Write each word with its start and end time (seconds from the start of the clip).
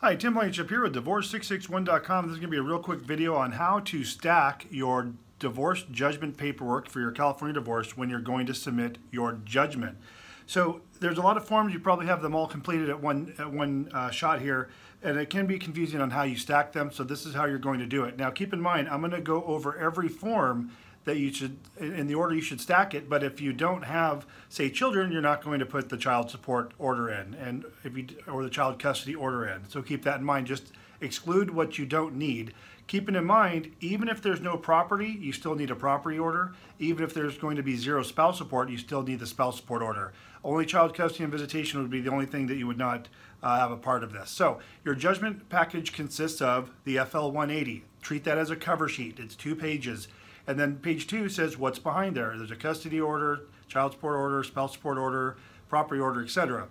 Hi, 0.00 0.14
Tim 0.14 0.34
Blankenship 0.34 0.68
here 0.68 0.84
with 0.84 0.94
Divorce661.com. 0.94 2.26
This 2.26 2.34
is 2.34 2.38
going 2.38 2.42
to 2.42 2.48
be 2.52 2.56
a 2.56 2.62
real 2.62 2.78
quick 2.78 3.00
video 3.00 3.34
on 3.34 3.50
how 3.50 3.80
to 3.80 4.04
stack 4.04 4.64
your 4.70 5.10
divorce 5.40 5.84
judgment 5.90 6.36
paperwork 6.36 6.88
for 6.88 7.00
your 7.00 7.10
California 7.10 7.54
divorce 7.54 7.96
when 7.96 8.08
you're 8.08 8.20
going 8.20 8.46
to 8.46 8.54
submit 8.54 8.98
your 9.10 9.40
judgment. 9.44 9.98
So 10.46 10.82
there's 11.00 11.18
a 11.18 11.20
lot 11.20 11.36
of 11.36 11.44
forms. 11.44 11.72
You 11.72 11.80
probably 11.80 12.06
have 12.06 12.22
them 12.22 12.32
all 12.32 12.46
completed 12.46 12.88
at 12.88 13.02
one 13.02 13.34
at 13.40 13.52
one 13.52 13.90
uh, 13.92 14.10
shot 14.10 14.40
here, 14.40 14.68
and 15.02 15.18
it 15.18 15.30
can 15.30 15.46
be 15.46 15.58
confusing 15.58 16.00
on 16.00 16.10
how 16.10 16.22
you 16.22 16.36
stack 16.36 16.72
them. 16.72 16.92
So 16.92 17.02
this 17.02 17.26
is 17.26 17.34
how 17.34 17.46
you're 17.46 17.58
going 17.58 17.80
to 17.80 17.86
do 17.86 18.04
it. 18.04 18.16
Now 18.16 18.30
keep 18.30 18.52
in 18.52 18.60
mind, 18.60 18.88
I'm 18.88 19.00
going 19.00 19.10
to 19.10 19.20
go 19.20 19.42
over 19.46 19.76
every 19.76 20.08
form 20.08 20.70
that 21.04 21.16
you 21.16 21.32
should, 21.32 21.58
in 21.78 22.06
the 22.06 22.14
order 22.14 22.34
you 22.34 22.40
should 22.40 22.60
stack 22.60 22.94
it. 22.94 23.08
But 23.08 23.22
if 23.22 23.40
you 23.40 23.52
don't 23.52 23.82
have, 23.84 24.26
say, 24.48 24.70
children, 24.70 25.10
you're 25.12 25.22
not 25.22 25.42
going 25.42 25.58
to 25.60 25.66
put 25.66 25.88
the 25.88 25.96
child 25.96 26.30
support 26.30 26.72
order 26.78 27.08
in, 27.10 27.34
and 27.34 27.64
if 27.84 27.96
you 27.96 28.06
or 28.26 28.42
the 28.42 28.50
child 28.50 28.78
custody 28.78 29.14
order 29.14 29.46
in. 29.46 29.68
So 29.68 29.82
keep 29.82 30.04
that 30.04 30.18
in 30.18 30.24
mind. 30.24 30.46
Just 30.46 30.72
exclude 31.00 31.50
what 31.50 31.78
you 31.78 31.86
don't 31.86 32.16
need. 32.16 32.52
Keeping 32.86 33.14
in 33.14 33.24
mind, 33.26 33.72
even 33.80 34.08
if 34.08 34.22
there's 34.22 34.40
no 34.40 34.56
property, 34.56 35.08
you 35.20 35.30
still 35.32 35.54
need 35.54 35.70
a 35.70 35.76
property 35.76 36.18
order. 36.18 36.54
Even 36.78 37.04
if 37.04 37.12
there's 37.12 37.36
going 37.36 37.56
to 37.56 37.62
be 37.62 37.76
zero 37.76 38.02
spouse 38.02 38.38
support, 38.38 38.70
you 38.70 38.78
still 38.78 39.02
need 39.02 39.20
the 39.20 39.26
spouse 39.26 39.56
support 39.56 39.82
order. 39.82 40.12
Only 40.42 40.64
child 40.64 40.94
custody 40.94 41.24
and 41.24 41.32
visitation 41.32 41.82
would 41.82 41.90
be 41.90 42.00
the 42.00 42.10
only 42.10 42.24
thing 42.24 42.46
that 42.46 42.56
you 42.56 42.66
would 42.66 42.78
not 42.78 43.08
uh, 43.42 43.58
have 43.58 43.70
a 43.70 43.76
part 43.76 44.02
of 44.02 44.12
this. 44.12 44.30
So 44.30 44.60
your 44.84 44.94
judgment 44.94 45.48
package 45.50 45.92
consists 45.92 46.40
of 46.40 46.70
the 46.84 46.98
FL 46.98 47.26
180. 47.26 47.84
Treat 48.00 48.24
that 48.24 48.38
as 48.38 48.50
a 48.50 48.56
cover 48.56 48.88
sheet. 48.88 49.18
It's 49.18 49.36
two 49.36 49.54
pages. 49.54 50.08
And 50.48 50.58
then 50.58 50.76
page 50.76 51.06
two 51.06 51.28
says 51.28 51.58
what's 51.58 51.78
behind 51.78 52.16
there. 52.16 52.34
There's 52.34 52.50
a 52.50 52.56
custody 52.56 52.98
order, 52.98 53.42
child 53.68 53.92
support 53.92 54.16
order, 54.16 54.42
spouse 54.42 54.72
support 54.72 54.96
order, 54.96 55.36
property 55.68 56.00
order, 56.00 56.22
etc. 56.22 56.68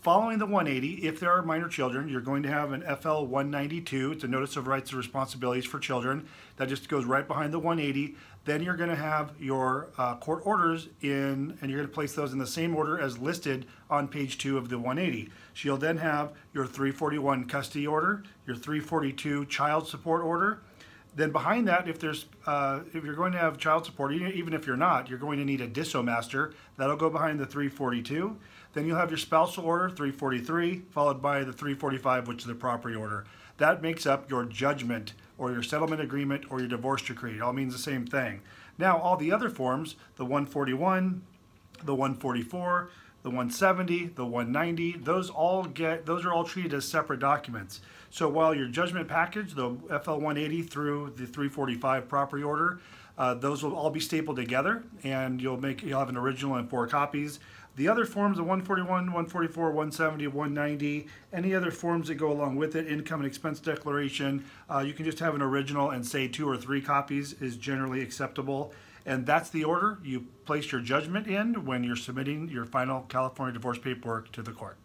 Following 0.00 0.38
the 0.38 0.46
180, 0.46 1.04
if 1.04 1.18
there 1.18 1.32
are 1.32 1.42
minor 1.42 1.66
children, 1.66 2.08
you're 2.08 2.20
going 2.20 2.44
to 2.44 2.48
have 2.48 2.70
an 2.70 2.82
FL 2.82 3.24
192. 3.24 4.12
It's 4.12 4.22
a 4.22 4.28
Notice 4.28 4.56
of 4.56 4.68
Rights 4.68 4.90
and 4.90 4.98
Responsibilities 4.98 5.64
for 5.64 5.80
Children. 5.80 6.28
That 6.58 6.68
just 6.68 6.88
goes 6.88 7.04
right 7.04 7.26
behind 7.26 7.52
the 7.52 7.58
180. 7.58 8.14
Then 8.44 8.62
you're 8.62 8.76
going 8.76 8.90
to 8.90 8.94
have 8.94 9.32
your 9.40 9.88
uh, 9.98 10.14
court 10.14 10.42
orders 10.44 10.86
in, 11.00 11.58
and 11.60 11.68
you're 11.68 11.80
going 11.80 11.88
to 11.88 11.92
place 11.92 12.12
those 12.12 12.32
in 12.32 12.38
the 12.38 12.46
same 12.46 12.76
order 12.76 13.00
as 13.00 13.18
listed 13.18 13.66
on 13.90 14.06
page 14.06 14.38
two 14.38 14.56
of 14.56 14.68
the 14.68 14.78
180. 14.78 15.32
So 15.54 15.62
you'll 15.64 15.78
then 15.78 15.96
have 15.96 16.32
your 16.54 16.64
341 16.64 17.48
custody 17.48 17.88
order, 17.88 18.22
your 18.46 18.54
342 18.54 19.46
child 19.46 19.88
support 19.88 20.22
order, 20.22 20.60
then 21.16 21.32
behind 21.32 21.66
that, 21.66 21.88
if 21.88 21.98
there's 21.98 22.26
uh, 22.46 22.80
if 22.92 23.02
you're 23.02 23.14
going 23.14 23.32
to 23.32 23.38
have 23.38 23.56
child 23.56 23.86
support, 23.86 24.12
even 24.12 24.52
if 24.52 24.66
you're 24.66 24.76
not, 24.76 25.08
you're 25.08 25.18
going 25.18 25.38
to 25.38 25.46
need 25.46 25.62
a 25.62 25.68
DissoMaster. 25.68 26.52
That'll 26.76 26.96
go 26.96 27.08
behind 27.08 27.40
the 27.40 27.46
342. 27.46 28.36
Then 28.74 28.86
you'll 28.86 28.98
have 28.98 29.10
your 29.10 29.16
spousal 29.16 29.64
order 29.64 29.88
343, 29.88 30.82
followed 30.90 31.22
by 31.22 31.38
the 31.38 31.54
345, 31.54 32.28
which 32.28 32.40
is 32.40 32.44
the 32.44 32.54
property 32.54 32.94
order. 32.94 33.24
That 33.56 33.80
makes 33.80 34.04
up 34.04 34.30
your 34.30 34.44
judgment 34.44 35.14
or 35.38 35.50
your 35.50 35.62
settlement 35.62 36.02
agreement 36.02 36.44
or 36.50 36.58
your 36.58 36.68
divorce 36.68 37.00
decree. 37.00 37.36
It 37.36 37.40
all 37.40 37.54
means 37.54 37.72
the 37.72 37.78
same 37.78 38.06
thing. 38.06 38.42
Now, 38.76 38.98
all 38.98 39.16
the 39.16 39.32
other 39.32 39.48
forms, 39.48 39.96
the 40.16 40.24
141, 40.26 41.22
the 41.82 41.94
144, 41.94 42.90
the 43.26 43.30
170, 43.30 44.10
the 44.14 44.24
190, 44.24 44.98
those 44.98 45.30
all 45.30 45.64
get 45.64 46.06
those 46.06 46.24
are 46.24 46.32
all 46.32 46.44
treated 46.44 46.72
as 46.72 46.84
separate 46.84 47.18
documents. 47.18 47.80
So 48.08 48.28
while 48.28 48.54
your 48.54 48.68
judgment 48.68 49.08
package, 49.08 49.54
the 49.54 49.76
FL 50.04 50.12
180 50.12 50.62
through 50.62 51.12
the 51.16 51.26
345 51.26 52.08
property 52.08 52.44
order, 52.44 52.78
uh, 53.18 53.34
those 53.34 53.64
will 53.64 53.74
all 53.74 53.90
be 53.90 53.98
stapled 53.98 54.36
together, 54.36 54.84
and 55.02 55.42
you'll 55.42 55.60
make 55.60 55.82
you'll 55.82 55.98
have 55.98 56.08
an 56.08 56.16
original 56.16 56.54
and 56.54 56.70
four 56.70 56.86
copies. 56.86 57.40
The 57.74 57.88
other 57.88 58.04
forms, 58.04 58.36
the 58.36 58.44
141, 58.44 58.88
144, 59.06 59.64
170, 59.72 60.28
190, 60.28 61.08
any 61.32 61.52
other 61.52 61.72
forms 61.72 62.06
that 62.06 62.14
go 62.14 62.30
along 62.30 62.54
with 62.54 62.76
it, 62.76 62.86
income 62.86 63.22
and 63.22 63.26
expense 63.26 63.58
declaration, 63.58 64.44
uh, 64.70 64.84
you 64.86 64.92
can 64.92 65.04
just 65.04 65.18
have 65.18 65.34
an 65.34 65.42
original 65.42 65.90
and 65.90 66.06
say 66.06 66.28
two 66.28 66.48
or 66.48 66.56
three 66.56 66.80
copies 66.80 67.32
is 67.42 67.56
generally 67.56 68.02
acceptable. 68.02 68.72
And 69.06 69.24
that's 69.24 69.50
the 69.50 69.62
order 69.62 69.98
you 70.02 70.26
place 70.44 70.72
your 70.72 70.80
judgment 70.80 71.28
in 71.28 71.64
when 71.64 71.84
you're 71.84 71.94
submitting 71.94 72.48
your 72.48 72.66
final 72.66 73.02
California 73.02 73.54
divorce 73.54 73.78
paperwork 73.78 74.32
to 74.32 74.42
the 74.42 74.50
court. 74.50 74.78